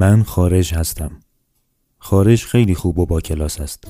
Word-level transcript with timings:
من 0.00 0.22
خارج 0.22 0.74
هستم. 0.74 1.10
خارج 1.98 2.44
خیلی 2.44 2.74
خوب 2.74 2.98
و 2.98 3.06
با 3.06 3.20
کلاس 3.20 3.60
است. 3.60 3.84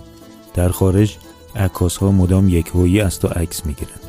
در 0.55 0.69
خارج 0.69 1.17
عکاس 1.57 1.97
ها 1.97 2.13
مدام 2.13 2.49
یک 2.49 2.67
هویی 2.67 3.01
است 3.01 3.25
و 3.25 3.29
عکس 3.29 3.67
می 3.67 3.75
گیرند. 3.75 4.01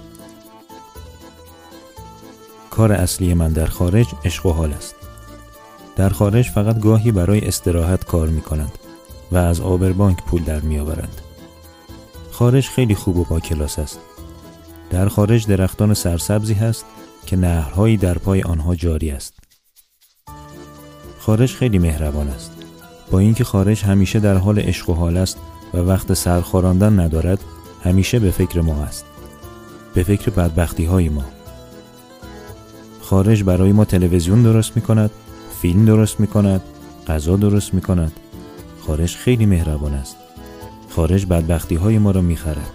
کار 2.70 2.92
اصلی 2.92 3.34
من 3.34 3.52
در 3.54 3.66
خارج 3.66 4.08
عشق 4.26 4.46
و 4.46 4.52
حال 4.52 4.74
است. 4.74 4.96
در 5.96 6.10
خارج 6.10 6.50
فقط 6.50 6.80
گاهی 6.80 7.12
برای 7.12 7.48
استراحت 7.48 8.04
کار 8.04 8.28
می 8.28 8.42
کنند 8.42 8.78
و 9.32 9.38
از 9.38 9.62
آبربانک 9.62 10.24
پول 10.24 10.44
در 10.44 10.60
می 10.60 10.80
آورند. 10.80 11.22
خارج 12.32 12.68
خیلی 12.68 12.96
خوب 12.96 13.18
و 13.18 13.24
با 13.24 13.40
کلاس 13.40 13.80
است. 13.80 14.00
در 14.90 15.08
خارج 15.08 15.48
درختان 15.48 15.94
سرسبزی 15.94 16.54
هست 16.54 16.86
که 17.26 17.36
نهرهایی 17.36 17.98
در 17.98 18.18
پای 18.18 18.42
آنها 18.42 18.76
جاری 18.76 19.12
است. 19.12 19.39
خارج 21.30 21.56
خیلی 21.56 21.80
مهربان 21.80 22.28
است. 22.28 22.52
با 23.12 23.20
اینکه 23.20 23.44
خارج 23.44 23.84
همیشه 23.84 24.20
در 24.20 24.38
حال 24.38 24.60
عشق 24.60 24.90
و 24.90 24.94
حال 24.94 25.18
است 25.18 25.38
و 25.74 25.78
وقت 25.78 26.14
سرخوراندن 26.14 27.00
ندارد 27.00 27.40
همیشه 27.84 28.20
به 28.20 28.32
فکر 28.32 28.62
ما 28.62 28.84
است. 28.84 29.06
به 29.94 30.04
فکر 30.04 30.30
بدبختی 30.32 30.86
های 30.86 31.10
ما. 31.10 31.24
خارج 33.02 33.44
برای 33.44 33.72
ما 33.72 33.86
تلویزیون 33.86 34.44
درست 34.44 34.76
می 34.76 34.82
کند 34.82 35.12
فیلم 35.62 35.86
درست 35.86 36.20
می 36.20 36.28
کند 36.28 36.62
غذا 37.08 37.36
درست 37.36 37.74
می 37.74 37.82
کند 37.82 38.12
خارج 38.88 39.16
خیلی 39.16 39.46
مهربان 39.46 39.94
است. 39.94 40.16
خارج 40.90 41.26
بدبختی 41.26 41.76
های 41.76 41.98
ما 41.98 42.12
را 42.12 42.22
می 42.22 42.36
خرد 42.36 42.72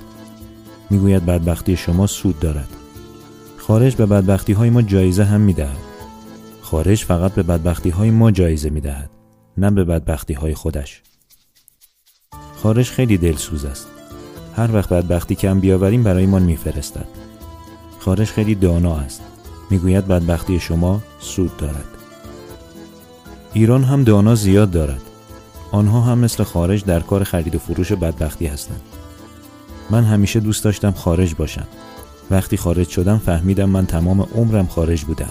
می 0.91 0.99
گوید 0.99 1.27
بدبختی 1.27 1.77
شما 1.77 2.07
سود 2.07 2.41
دارد. 2.41 2.69
خارج 3.57 3.97
به 3.97 4.07
بدبختی 4.07 4.53
های 4.53 4.71
ما 4.71 4.83
جایزه 4.83 5.25
هم 5.25 5.41
می 5.41 5.53
دهد 5.53 5.84
خارج 6.65 7.05
فقط 7.05 7.33
به 7.35 7.43
بدبختی 7.43 7.91
های 7.91 8.11
ما 8.11 8.31
جایزه 8.31 8.71
می 8.71 8.81
دهد 8.81 9.11
نه 9.59 9.71
به 9.71 9.85
بدبختی 9.85 10.35
های 10.35 10.55
خودش. 10.55 11.03
خارج 12.63 12.91
خیلی 12.91 13.19
دلسوز 13.19 13.65
است. 13.65 13.87
هر 14.57 14.75
وقت 14.75 14.89
بدبختی 14.89 15.35
کم 15.35 15.61
بیاوریم 15.61 16.03
برایمان 16.03 16.43
میفرستد. 16.43 17.07
خارج 17.99 18.29
خیلی 18.29 18.55
دانا 18.55 18.97
است. 18.97 19.23
می‌گوید 19.71 20.07
بدبختی 20.07 20.61
شما 20.61 21.03
سود 21.21 21.57
دارد. 21.57 21.85
ایران 23.53 23.85
هم 23.85 24.05
دانا 24.05 24.35
زیاد 24.35 24.71
دارد. 24.71 25.03
آنها 25.73 26.01
هم 26.01 26.19
مثل 26.19 26.45
خارج 26.45 26.85
در 26.85 27.01
کار 27.01 27.25
خرید 27.25 27.55
و 27.55 27.59
فروش 27.59 27.93
بدبختی 27.93 28.47
هستند. 28.47 28.83
من 29.91 30.05
همیشه 30.05 30.41
دوست 30.41 30.65
داشتم 30.65 30.91
خارج 30.91 31.35
باشم. 31.35 31.67
وقتی 32.31 32.57
خارج 32.57 32.89
شدم 32.89 33.19
فهمیدم 33.19 33.69
من 33.69 33.87
تمام 33.87 34.21
عمرم 34.21 34.67
خارج 34.67 35.05
بودم. 35.05 35.31